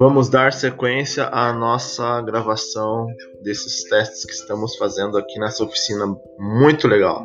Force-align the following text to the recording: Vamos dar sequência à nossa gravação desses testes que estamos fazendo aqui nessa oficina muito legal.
Vamos 0.00 0.30
dar 0.30 0.52
sequência 0.52 1.26
à 1.26 1.52
nossa 1.52 2.22
gravação 2.22 3.06
desses 3.42 3.84
testes 3.84 4.24
que 4.24 4.32
estamos 4.32 4.76
fazendo 4.76 5.18
aqui 5.18 5.38
nessa 5.38 5.62
oficina 5.62 6.06
muito 6.38 6.88
legal. 6.88 7.24